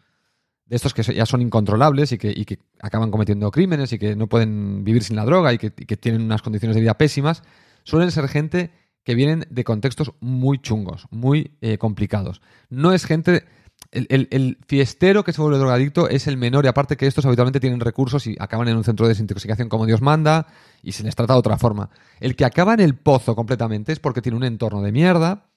[0.66, 4.16] de estos que ya son incontrolables y que, y que acaban cometiendo crímenes y que
[4.16, 7.44] no pueden vivir sin la droga y que tienen unas condiciones de vida pésimas,
[7.86, 8.72] suelen ser gente
[9.06, 12.42] que vienen de contextos muy chungos, muy eh, complicados.
[12.70, 13.46] No es gente...
[13.92, 17.26] El, el- el fiestero que se vuelve drogadicto es el menor y aparte que estos
[17.26, 20.48] habitualmente tienen recursos y acaban en un centro de desintoxicación como Dios manda
[20.82, 21.90] y se les trata de otra forma.
[22.20, 25.50] El que acaba en el pozo completamente es porque tiene un entorno de mierda,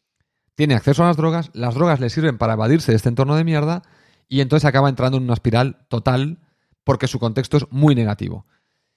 [0.57, 3.45] tiene acceso a las drogas, las drogas le sirven para evadirse de este entorno de
[3.45, 3.83] mierda
[4.29, 6.39] y entonces acaba entrando en una espiral total
[6.85, 8.47] porque su contexto es muy negativo.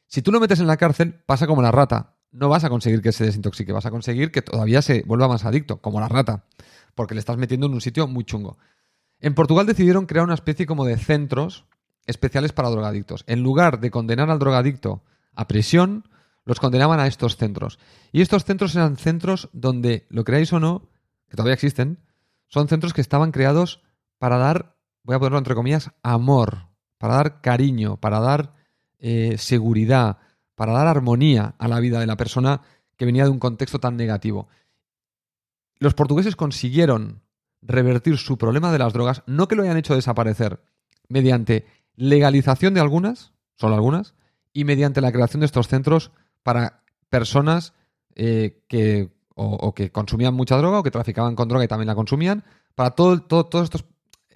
[0.08, 2.16] Si tú lo metes en la cárcel, pasa como la rata.
[2.32, 5.46] No vas a conseguir que se desintoxique, vas a conseguir que todavía se vuelva más
[5.46, 6.46] adicto, como la rata,
[6.96, 8.58] porque le estás metiendo en un sitio muy chungo.
[9.20, 11.66] En Portugal decidieron crear una especie como de centros
[12.06, 13.24] especiales para drogadictos.
[13.28, 15.04] En lugar de condenar al drogadicto
[15.36, 16.06] a prisión,
[16.46, 17.80] los condenaban a estos centros.
[18.12, 20.90] Y estos centros eran centros donde, lo creáis o no,
[21.30, 22.00] que todavía existen,
[22.48, 23.82] son centros que estaban creados
[24.18, 26.68] para dar, voy a ponerlo entre comillas, amor,
[26.98, 28.54] para dar cariño, para dar
[29.00, 30.18] eh, seguridad,
[30.62, 32.62] para dar armonía a la vida de la persona
[32.96, 34.48] que venía de un contexto tan negativo.
[35.80, 37.24] Los portugueses consiguieron
[37.64, 40.62] revertir su problema de las drogas, no que lo hayan hecho desaparecer,
[41.10, 44.14] mediante legalización de algunas, solo algunas,
[44.54, 46.12] y mediante la creación de estos centros
[46.44, 47.74] para personas
[48.14, 51.96] eh, que o, que consumían mucha droga o que traficaban con droga y también la
[51.96, 52.44] consumían,
[52.76, 53.86] para todo, todo- todos estos,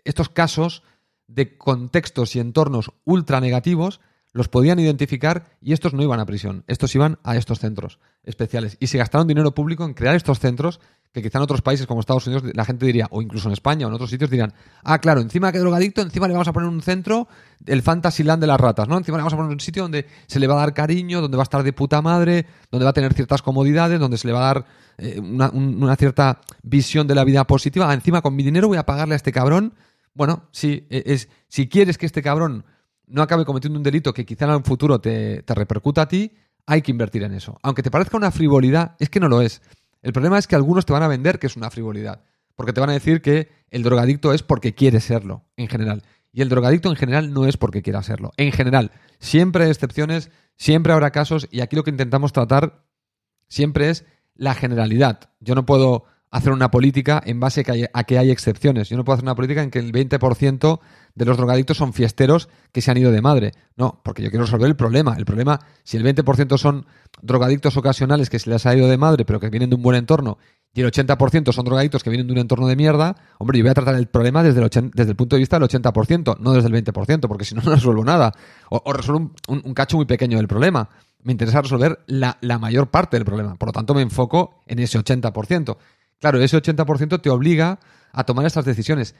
[0.03, 0.81] estos casos
[1.27, 4.01] de contextos y entornos ultra negativos,
[4.35, 8.75] los podían identificar y estos no iban a prisión, estos iban a estos centros especiales.
[8.81, 10.81] Y se gastaron dinero público en crear estos centros
[11.13, 13.85] que quizá en otros países como Estados Unidos la gente diría, o incluso en España
[13.85, 16.67] o en otros sitios dirían, ah, claro, encima que drogadicto, encima le vamos a poner
[16.67, 17.29] un centro,
[17.65, 18.97] el Fantasyland de las ratas, ¿no?
[18.97, 21.37] Encima le vamos a poner un sitio donde se le va a dar cariño, donde
[21.37, 24.33] va a estar de puta madre, donde va a tener ciertas comodidades, donde se le
[24.33, 24.65] va a dar
[24.97, 27.89] eh, una, un- una cierta visión de la vida positiva.
[27.89, 29.73] Ah, encima con mi dinero voy a pagarle a este cabrón.
[30.13, 32.65] Bueno, sí, e- es, si quieres que este cabrón
[33.07, 36.31] no acabe cometiendo un delito que quizá en un futuro te, te repercuta a ti,
[36.65, 37.59] hay que invertir en eso.
[37.61, 39.61] Aunque te parezca una frivolidad, es que no lo es.
[40.01, 42.23] El problema es que algunos te van a vender que es una frivolidad.
[42.55, 46.03] Porque te van a decir que el drogadicto es porque quiere serlo, en general.
[46.31, 48.31] Y el drogadicto en general no es porque quiera serlo.
[48.37, 52.85] En general, siempre hay excepciones, siempre habrá casos, y aquí lo que intentamos tratar
[53.47, 55.29] siempre es la generalidad.
[55.39, 57.63] Yo no puedo hacer una política en base
[57.93, 58.89] a que hay excepciones.
[58.89, 60.79] Yo no puedo hacer una política en que el 20%
[61.15, 63.53] de los drogadictos son fiesteros que se han ido de madre.
[63.77, 65.15] No, porque yo quiero resolver el problema.
[65.17, 66.85] El problema, si el 20% son
[67.21, 69.97] drogadictos ocasionales que se les ha ido de madre, pero que vienen de un buen
[69.97, 70.37] entorno,
[70.73, 73.71] y el 80% son drogadictos que vienen de un entorno de mierda, hombre, yo voy
[73.71, 76.51] a tratar el problema desde el, 80 desde el punto de vista del 80%, no
[76.51, 78.33] desde el 20%, porque si no, no resuelvo nada.
[78.69, 80.89] O, resuelvo un cacho muy pequeño del problema.
[81.23, 83.55] Me interesa resolver la, la mayor parte del problema.
[83.55, 85.77] Por lo tanto, me enfoco en ese 80%.
[86.19, 87.79] Claro, ese 80% te obliga
[88.11, 89.15] a tomar estas decisiones.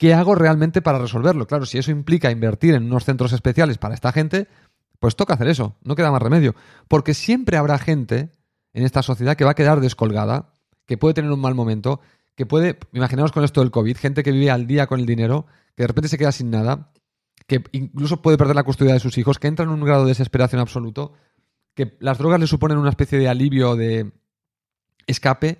[0.00, 1.46] ¿Qué hago realmente para resolverlo?
[1.46, 4.48] Claro, si eso implica invertir en unos centros especiales para esta gente,
[4.98, 6.54] pues toca hacer eso, no queda más remedio.
[6.88, 8.30] Porque siempre habrá gente
[8.72, 10.54] en esta sociedad que va a quedar descolgada,
[10.86, 12.00] que puede tener un mal momento,
[12.34, 15.44] que puede, imaginaos con esto del COVID, gente que vive al día con el dinero,
[15.76, 16.92] que de repente se queda sin nada,
[17.46, 20.12] que incluso puede perder la custodia de sus hijos, que entra en un grado de
[20.12, 21.12] desesperación absoluto,
[21.74, 24.12] que las drogas le suponen una especie de alivio, de
[25.06, 25.58] escape,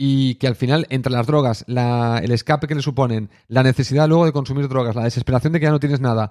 [0.00, 4.26] y que al final, entre las drogas, el escape que le suponen, la necesidad luego
[4.26, 6.30] de consumir drogas, la desesperación de que ya no tienes nada,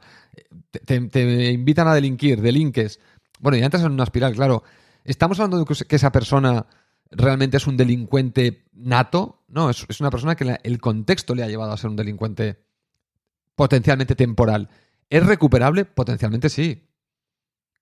[0.86, 3.02] te, invitan a delinquir, delinques.
[3.42, 4.64] Bueno, ya entras en una espiral, claro.
[5.04, 6.66] Estamos hablando de que esa persona
[7.12, 11.74] realmente es un delincuente nato, no, es, una persona que el contexto le ha llevado
[11.74, 12.64] a ser un delincuente
[13.54, 14.70] potencialmente temporal.
[15.10, 15.84] ¿Es recuperable?
[15.84, 16.88] Potencialmente sí.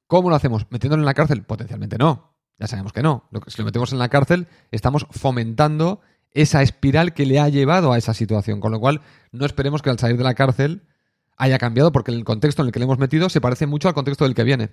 [0.08, 0.66] ¿Cómo lo hacemos?
[0.72, 1.44] ¿Metiéndolo en la cárcel?
[1.44, 2.35] Potencialmente no.
[2.58, 3.30] Ya sabemos que no.
[3.48, 7.98] si lo metemos en la cárcel, estamos fomentando esa espiral que le ha llevado a
[7.98, 8.60] esa situación.
[8.60, 10.84] Con lo cual, no esperemos que al salir de la cárcel
[11.38, 13.94] haya cambiado, porque el contexto en el que le hemos metido se parece mucho al
[13.94, 14.72] contexto del que viene.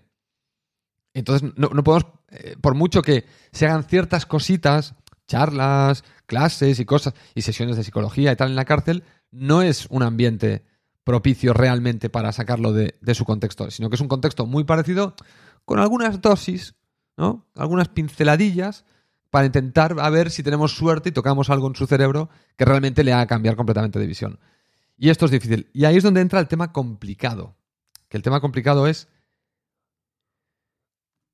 [1.14, 4.94] Entonces, no, podemos, eh, por mucho que se hagan ciertas cositas,
[5.26, 9.86] charlas, clases y cosas, y sesiones de psicología y tal en la cárcel, no es
[9.90, 10.64] un ambiente
[11.04, 15.14] propicio realmente para sacarlo de, su contexto, sino que es un contexto muy parecido
[15.64, 16.74] con algunas dosis,
[17.16, 17.46] ¿no?
[17.54, 18.84] Algunas pinceladillas
[19.30, 23.02] para intentar a ver si tenemos suerte y tocamos algo en su cerebro que realmente
[23.02, 24.38] le haga cambiar completamente de visión.
[24.98, 25.70] Y esto es difícil.
[25.72, 27.56] Y ahí es donde entra el tema complicado.
[28.08, 29.08] Que el tema complicado es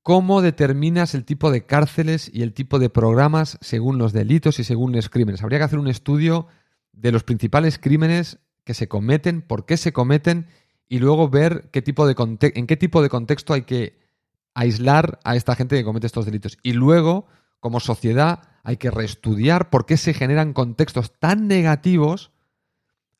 [0.01, 4.63] cómo determinas el tipo de cárceles y el tipo de programas según los delitos y
[4.63, 5.43] según los crímenes.
[5.43, 6.47] Habría que hacer un estudio
[6.93, 10.47] de los principales crímenes que se cometen, por qué se cometen
[10.87, 12.15] y luego ver qué tipo de
[12.55, 13.99] en qué tipo de contexto hay que
[14.53, 16.57] aislar a esta gente que comete estos delitos.
[16.63, 17.27] Y luego,
[17.59, 22.31] como sociedad, hay que reestudiar por qué se generan contextos tan negativos,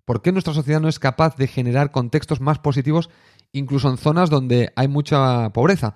[0.06, 3.10] por qué nuestra sociedad no es capaz de generar contextos más positivos,
[3.52, 5.96] incluso en zonas donde hay mucha pobreza.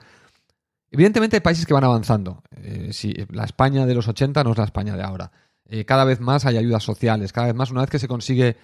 [0.91, 2.43] Evidentemente hay países que van avanzando.
[2.55, 5.31] Eh, si, la España de los 80 no es la España de ahora.
[5.65, 8.57] Eh, cada vez más hay ayudas sociales, cada vez más, una vez que se consigue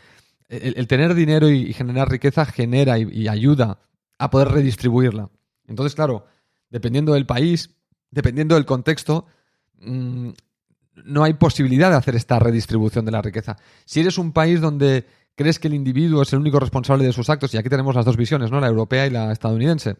[0.49, 3.79] el, tener dinero y, generar riqueza genera y, ayuda
[4.17, 5.29] a poder redistribuirla.
[5.67, 6.25] Entonces, claro,
[6.69, 7.75] dependiendo del país,
[8.11, 9.25] dependiendo del contexto,
[9.79, 10.29] mm,
[11.05, 13.57] no hay posibilidad de hacer esta redistribución de la riqueza.
[13.85, 15.05] Si eres un país donde
[15.35, 18.05] crees que el individuo es el único responsable de sus actos, y aquí tenemos las
[18.05, 18.59] dos visiones, ¿no?
[18.59, 19.95] La europea y la estadounidense.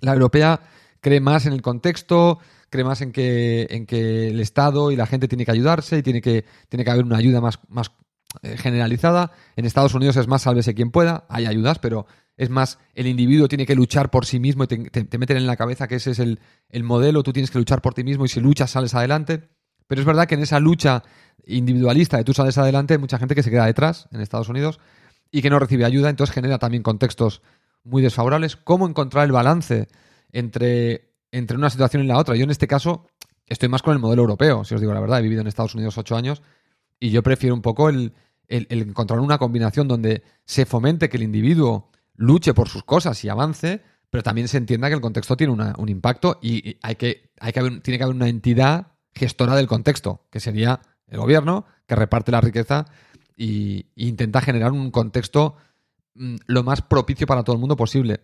[0.00, 0.60] La europea
[1.00, 5.06] cree más en el contexto, cree más en que, en que el Estado y la
[5.06, 7.92] gente tiene que ayudarse y tiene que, tiene que haber una ayuda más, más
[8.42, 9.32] eh, generalizada.
[9.56, 13.48] En Estados Unidos es más sálvese quien pueda, hay ayudas, pero es más el individuo
[13.48, 16.18] tiene que luchar por sí mismo y te, meten en la cabeza que ese es
[16.18, 16.38] el,
[16.82, 19.48] modelo, tú tienes que luchar por ti mismo y si luchas sales adelante.
[19.86, 21.02] Pero es verdad que en esa lucha
[21.46, 24.80] individualista de tú sales adelante hay mucha gente que se queda detrás en Estados Unidos
[25.30, 27.42] y que no recibe ayuda, entonces genera también contextos
[27.82, 28.56] muy desfavorables.
[28.56, 29.88] ¿Cómo encontrar el balance
[30.32, 32.34] entre, entre una situación y la otra?
[32.34, 33.06] Yo en este caso
[33.46, 35.74] estoy más con el modelo europeo, si os digo la verdad, he vivido en Estados
[35.74, 36.42] Unidos ocho años
[36.98, 38.14] y yo prefiero un poco el,
[38.48, 43.82] encontrar una combinación donde se fomente que el individuo luche por sus cosas y avance,
[44.10, 47.60] pero también se entienda que el contexto tiene un impacto y hay que, hay que
[47.60, 52.32] haber, tiene que haber una entidad gestora del contexto, que sería el gobierno, que reparte
[52.32, 52.86] la riqueza
[53.36, 55.56] e intenta generar un contexto
[56.14, 58.20] mm, lo más propicio para todo el mundo posible.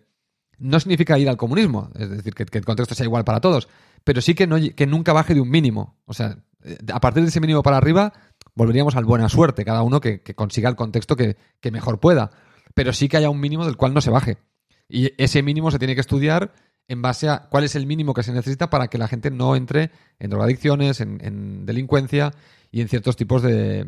[0.57, 3.67] No significa ir al comunismo, es decir, que, el contexto sea igual para todos,
[4.03, 5.97] pero sí que, no, que nunca baje de un mínimo.
[6.05, 8.13] O sea, eh, a partir de ese mínimo para arriba,
[8.55, 11.37] volveríamos al buena suerte, cada uno que, consiga el contexto que,
[11.71, 12.31] mejor pueda.
[12.73, 14.37] Pero sí que haya un mínimo del cual no se baje.
[14.87, 16.53] Y ese mínimo se tiene que estudiar
[16.87, 19.55] en base a cuál es el mínimo que se necesita para que la gente no
[19.55, 22.33] entre en drogadicciones, en, delincuencia
[22.71, 23.87] y en ciertos tipos de,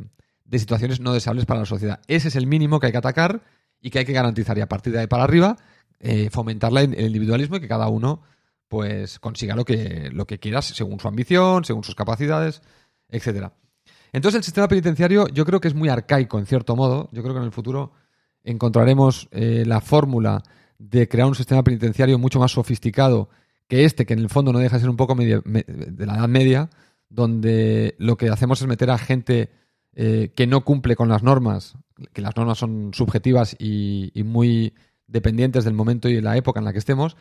[0.51, 1.99] situaciones no deseables para la sociedad.
[2.07, 3.43] Ese es el mínimo que hay que atacar
[3.81, 4.57] y que hay que garantizar.
[4.57, 5.57] Y a partir de ahí para arriba,
[5.99, 8.21] eh, fomentar el individualismo y que cada uno
[8.69, 12.61] pues consiga lo que, lo que quiera según su ambición, según sus capacidades,
[13.09, 13.53] etcétera.
[14.13, 17.09] Entonces el sistema penitenciario yo creo que es muy arcaico en cierto modo.
[17.11, 17.91] Yo creo que en el futuro
[18.43, 20.43] encontraremos eh, la fórmula
[20.77, 23.29] de crear un sistema penitenciario mucho más sofisticado
[23.67, 26.27] que este, que en el fondo no deja de ser un poco de la Edad
[26.27, 26.69] Media,
[27.09, 29.51] donde lo que hacemos es meter a gente
[29.95, 31.75] eh, que no cumple con las normas,
[32.11, 34.73] que las normas son subjetivas y, muy
[35.07, 37.15] dependientes del momento y la época en la que estemos,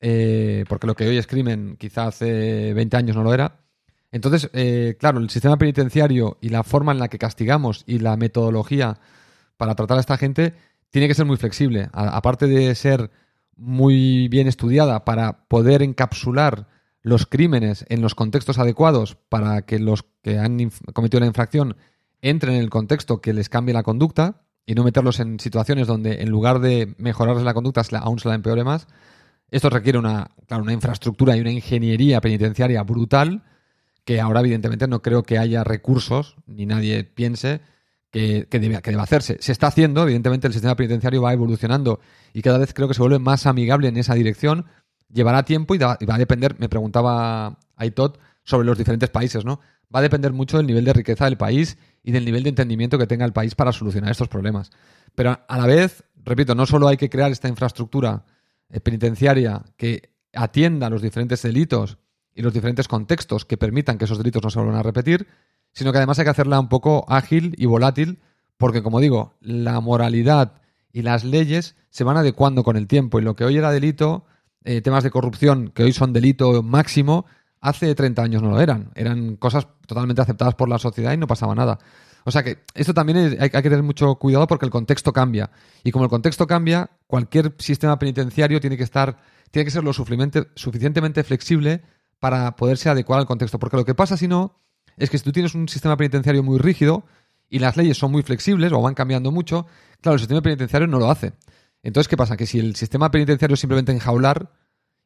[0.00, 3.60] eh, porque lo que hoy es crimen quizá hace 20 años no lo era,
[4.12, 8.16] entonces, eh, claro, el sistema penitenciario y la forma en la que castigamos y la
[8.16, 8.98] metodología
[9.56, 10.54] para tratar a esta gente
[10.90, 11.88] tiene que ser muy flexible.
[11.92, 13.10] aparte de ser
[13.56, 16.68] muy bien estudiada para poder encapsular
[17.02, 21.76] los crímenes en los contextos adecuados para que los que han cometido la infracción
[22.20, 26.22] entren en el contexto que les cambie la conducta, y no meterlos en situaciones donde
[26.22, 28.88] en lugar de mejorarles la conducta aún se la empeore más.
[29.52, 33.44] Esto requiere una, claro, una infraestructura y una ingeniería penitenciaria brutal
[34.04, 37.60] que ahora evidentemente no creo que haya recursos ni nadie piense
[38.16, 39.36] que, debe, que deba hacerse.
[39.40, 42.00] Se está haciendo, evidentemente el sistema penitenciario va evolucionando
[42.32, 44.66] y cada vez creo que se vuelve más amigable en esa dirección.
[45.12, 49.60] Llevará tiempo y, va a depender, me preguntaba Aitot, sobre los diferentes países, ¿no?
[49.94, 52.98] Va a depender mucho del nivel de riqueza del país y del nivel de entendimiento
[52.98, 54.70] que tenga el país para solucionar estos problemas.
[55.14, 58.24] Pero a la vez, repito, no solo hay que crear esta infraestructura
[58.70, 61.98] eh, penitenciaria que atienda los diferentes delitos
[62.34, 65.26] y los diferentes contextos que permitan que esos delitos no se vuelvan a repetir,
[65.76, 68.18] sino que además hay que hacerla un poco ágil y volátil,
[68.56, 73.22] porque como digo, la moralidad y las leyes se van adecuando con el tiempo y
[73.22, 74.24] lo que hoy era delito,
[74.64, 77.26] eh, temas de corrupción que hoy son delito máximo,
[77.60, 78.90] hace 30 años no lo eran.
[78.94, 81.78] Eran cosas totalmente aceptadas por la sociedad y no pasaba nada.
[82.24, 85.50] O sea que esto también hay, que tener mucho cuidado porque el contexto cambia.
[85.84, 89.18] Y como el contexto cambia, cualquier sistema penitenciario tiene que estar,
[89.50, 91.82] tiene que ser lo suficientemente flexible
[92.18, 93.58] para poderse adecuar al contexto.
[93.58, 94.56] Porque lo que pasa si no,
[94.96, 97.04] es que si tú tienes un sistema penitenciario muy rígido
[97.48, 99.66] y las leyes son muy flexibles o van cambiando mucho,
[100.00, 101.32] claro, el sistema penitenciario no lo hace.
[101.82, 102.36] Entonces, ¿qué pasa?
[102.36, 104.50] Que si el sistema penitenciario es simplemente enjaular,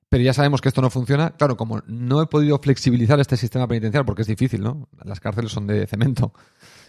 [0.09, 1.31] pero ya sabemos que esto no funciona.
[1.37, 4.89] Claro, como no he podido flexibilizar este sistema penitenciario, porque es difícil, ¿no?
[5.05, 6.33] Las cárceles son de cemento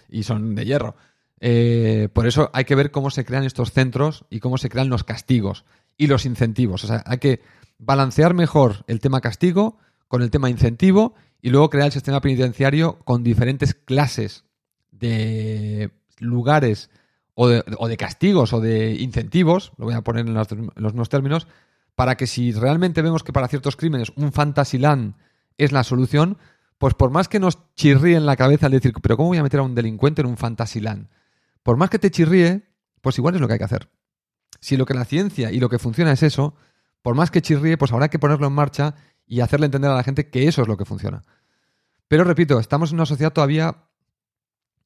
[0.09, 0.95] y son de hierro.
[1.39, 4.89] Eh, por eso hay que ver cómo se crean estos centros y cómo se crean
[4.89, 5.65] los castigos
[5.97, 6.83] y los incentivos.
[6.83, 7.41] O sea, hay que
[7.79, 12.99] balancear mejor el tema castigo con el tema incentivo y luego crear el sistema penitenciario
[12.99, 14.45] con diferentes clases
[14.91, 16.89] de lugares
[17.33, 21.09] o de, castigos o de incentivos, lo voy a poner en los, en los mismos
[21.09, 21.47] términos,
[21.95, 25.15] para que si realmente vemos que para ciertos crímenes un Fantasyland
[25.57, 26.37] es la solución,
[26.77, 29.43] pues por más que nos chirríe en la cabeza al decir, pero ¿cómo voy a
[29.43, 31.09] meter a un delincuente en un Fantasyland?
[31.63, 32.63] Por más que te chirríe,
[33.01, 33.89] pues igual es lo que hay que hacer.
[34.59, 36.55] Si lo que la ciencia y lo que funciona es eso,
[37.01, 38.95] por más que chirríe, pues habrá que ponerlo en marcha
[39.31, 41.23] y hacerle entender a la gente que eso es lo que funciona.
[42.09, 43.85] Pero repito, estamos en una sociedad todavía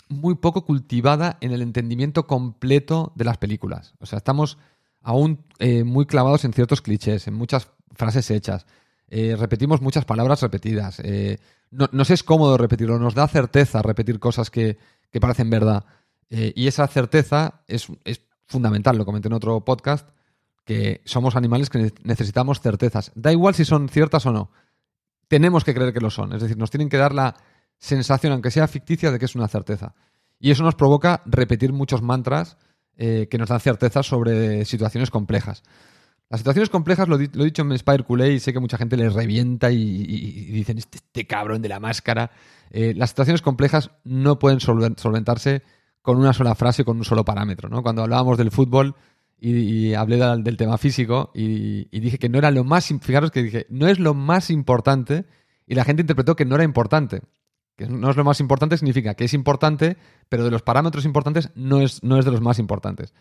[0.08, 3.96] muy poco cultivada en el entendimiento completo de las películas.
[3.98, 4.60] O sea, estamos
[5.02, 8.68] aún eh, muy clavados en ciertos clichés, en muchas frases hechas.
[9.08, 11.00] Eh, repetimos muchas palabras repetidas.
[11.00, 11.40] Eh,
[11.72, 14.78] no, nos es cómodo repetirlo, nos da certeza repetir cosas que,
[15.20, 15.86] parecen verdad.
[16.30, 20.08] y esa certeza es, es, fundamental, lo comenté en otro podcast,
[20.66, 23.12] que somos animales que necesitamos certezas.
[23.16, 24.52] Da igual si son ciertas o no.
[25.28, 26.34] Tenemos que creer que lo son.
[26.34, 27.36] Es decir, nos tienen que dar la
[27.78, 29.94] sensación, aunque sea ficticia, de que es una certeza.
[30.40, 32.58] Y eso nos provoca repetir muchos mantras
[32.98, 35.64] eh, que nos dan certezas sobre situaciones complejas.
[36.30, 39.14] Las situaciones complejas, lo, he dicho en Spire Culé y sé que mucha gente les
[39.14, 39.78] revienta y,
[40.52, 42.32] dicen, este, este, cabrón de la máscara.
[42.72, 45.62] Eh, las situaciones complejas no pueden solventarse
[46.02, 47.70] con una sola frase con un solo parámetro.
[47.70, 47.84] ¿no?
[47.84, 48.96] Cuando hablábamos del fútbol
[49.38, 53.68] y, hablé del, tema físico y, dije que no era lo más, fijaros que dije,
[53.70, 55.26] no es lo más importante
[55.68, 57.22] y la gente interpretó que no era importante
[57.76, 59.98] que no es lo más importante, significa que es importante,
[60.30, 63.14] pero de los parámetros importantes no es, no es de los más importantes.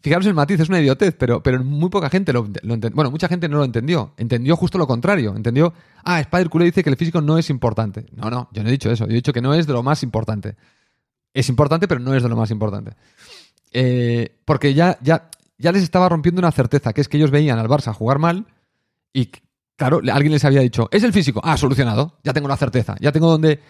[0.00, 2.90] Fijaros el matiz, es una idiotez, pero, pero muy poca gente lo, entendió.
[2.94, 4.14] Bueno, mucha gente no lo entendió.
[4.16, 5.34] Entendió justo lo contrario.
[5.34, 8.06] Entendió, ah, Spider Culé dice que el físico no es importante.
[8.14, 9.06] No, no, yo no he dicho eso.
[9.06, 10.54] Yo he dicho que no es de lo más importante.
[11.34, 12.92] Es importante, pero no es de lo más importante.
[13.72, 17.58] Eh, porque ya, ya, ya les estaba rompiendo una certeza, que es que ellos veían
[17.58, 18.46] al Barça jugar mal
[19.12, 19.30] y
[19.78, 21.40] Claro, alguien les había dicho, es el físico.
[21.44, 22.18] Ah, solucionado.
[22.24, 22.96] Ya tengo la certeza.
[22.98, 23.60] Ya tengo donde,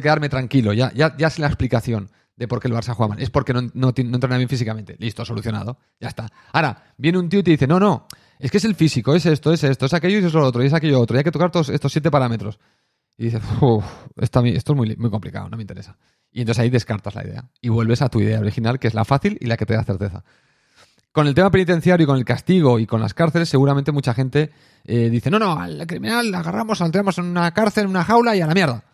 [0.00, 0.72] quedarme tranquilo.
[0.72, 3.22] Ya, ya, ya sé la explicación de por qué el Barça juega mal.
[3.22, 4.96] Es porque no, no, entrena bien físicamente.
[4.98, 5.76] Listo, solucionado.
[6.00, 6.26] Ya está.
[6.54, 8.06] Ahora, viene un tío y te dice, no, no,
[8.38, 10.62] es que es el físico, es esto, es esto, es aquello y es lo otro,
[10.62, 11.16] y es aquello otro.
[11.16, 12.58] Y hay que tocar todos estos siete parámetros.
[13.18, 13.84] Y dices, esto,
[14.16, 15.98] esto, es muy, muy complicado, no me interesa.
[16.38, 17.44] Y entonces ahí descartas la idea.
[17.60, 19.82] Y vuelves a tu idea original, que es la fácil y la que te da
[19.82, 20.22] certeza.
[21.10, 24.52] Con el tema penitenciario y con el castigo y con las cárceles, seguramente mucha gente
[24.84, 28.36] eh, dice, no, no, al criminal le agarramos, lo en una cárcel, en una jaula
[28.36, 28.84] y a la mierda.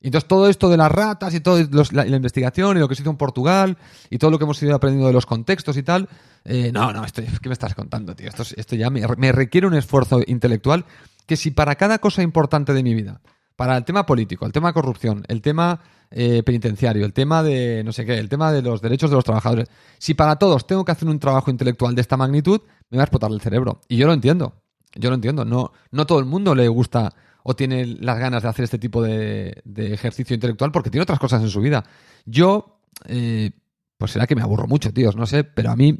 [0.00, 3.02] Y entonces todo esto de las ratas y toda la, investigación y lo que se
[3.02, 3.78] hizo en Portugal
[4.10, 6.08] y todo lo que hemos ido aprendiendo de los contextos y tal,
[6.44, 8.26] eh, no, no, esto, ¿qué me estás contando, tío?
[8.28, 10.84] Esto, esto ya me, requiere un esfuerzo intelectual
[11.26, 13.20] que si para cada cosa importante de mi vida,
[13.58, 15.80] para el tema político, el tema de corrupción, el tema
[16.12, 19.24] eh, penitenciario, el tema de no sé qué, el tema de los derechos de los
[19.24, 19.68] trabajadores.
[19.98, 23.06] Si para todos tengo que hacer un trabajo intelectual de esta magnitud, me va a
[23.06, 23.80] explotar el cerebro.
[23.88, 24.54] Y yo lo entiendo.
[24.94, 25.44] Yo lo entiendo.
[25.44, 29.02] No, no todo el mundo le gusta o tiene las ganas de hacer este tipo
[29.02, 31.84] de, ejercicio intelectual porque tiene otras cosas en su vida.
[32.26, 33.50] Yo, eh,
[33.96, 35.98] pues será que me aburro mucho, tíos, no sé, pero a mí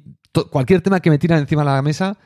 [0.52, 2.18] cualquier tema que me tira encima de la mesa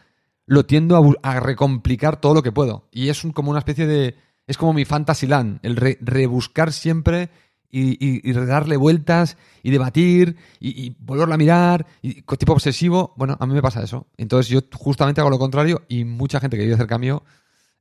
[0.45, 2.91] lo tiendo a, recomplicar todo lo que puedo.
[2.93, 4.15] Y es como una especie de...
[4.47, 7.31] Es como mi Fantasyland, el rebuscar siempre
[7.71, 13.47] y, y, darle vueltas y debatir y, volverlo a mirar, y tipo obsesivo, bueno, a
[13.47, 14.07] mí me pasa eso.
[14.19, 17.23] Entonces yo justamente hago lo contrario y mucha gente que vive cerca mío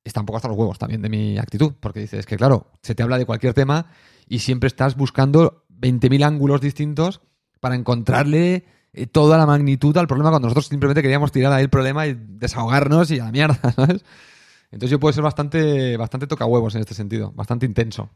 [0.03, 2.95] está un poco hasta los huevos también de mi actitud, porque dices que claro, se
[2.95, 3.87] te habla de cualquier tema
[4.27, 7.21] y siempre estás buscando 20.000 ángulos distintos
[7.59, 11.69] para encontrarle eh, toda la magnitud al problema cuando nosotros simplemente queríamos tirar ahí el
[11.69, 14.03] problema y desahogarnos y a la mierda, ¿sabes?
[14.71, 18.09] Entonces yo puedo ser bastante, bastante toca huevos en este sentido, bastante intenso.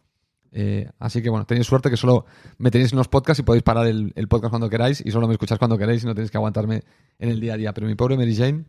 [0.51, 2.25] Eh, así que bueno, tenéis suerte que solo
[2.59, 5.33] me tenéis en los podcasts y podéis parar el, podcast cuando queráis y solo me
[5.33, 6.81] escucháis cuando queráis y no tenéis que aguantarme
[7.19, 7.73] en el día a día.
[7.73, 8.63] Pero mi pobre Mary Jane,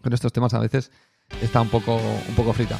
[0.00, 0.92] con estos temas a veces
[1.42, 2.78] está un poco, un poco frita.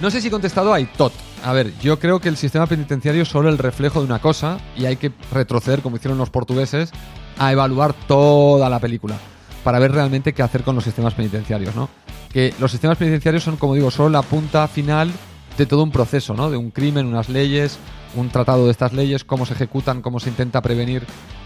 [0.00, 1.12] No sé si he contestado a Tot.
[1.44, 4.58] A ver, yo creo que el sistema penitenciario es solo el reflejo de una cosa
[4.74, 6.90] y hay que retroceder, como hicieron los portugueses,
[7.38, 9.18] a evaluar toda la película
[9.62, 11.88] para ver realmente qué hacer con los sistemas penitenciarios, ¿no?
[12.32, 15.10] Que los sistemas penitenciarios son, como digo, solo la punta final
[15.58, 16.50] de todo un proceso, ¿no?
[16.50, 17.78] De un crimen, unas leyes,
[18.14, 21.04] un tratado de estas leyes, cómo se ejecutan, cómo se intenta prevenir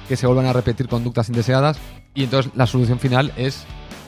[0.09, 1.78] que se vuelvan a repetir conductas indeseadas.
[2.14, 3.64] Y entonces la solución final es,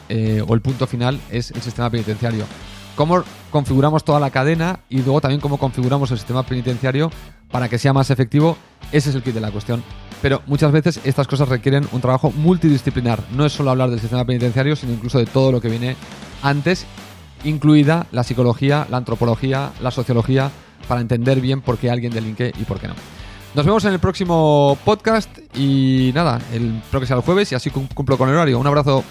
[0.08, 2.44] eh, o el punto final es el sistema penitenciario.
[2.94, 7.10] Cómo configuramos toda la cadena y luego también cómo configuramos el sistema penitenciario
[7.50, 8.56] para que sea más efectivo,
[8.92, 9.82] ese es el kit de la cuestión.
[10.22, 13.22] Pero muchas veces estas cosas requieren un trabajo multidisciplinar.
[13.32, 15.96] No es solo hablar del sistema penitenciario, sino incluso de todo lo que viene
[16.48, 16.86] antes
[17.44, 20.50] incluida la psicología, la antropología, la sociología,
[20.88, 22.94] para entender bien por qué alguien delinque y por qué no.
[23.54, 27.54] Nos vemos en el próximo podcast y nada, el, creo que sea el jueves y
[27.54, 28.58] así cumplo con el horario.
[28.58, 29.02] Un abrazo.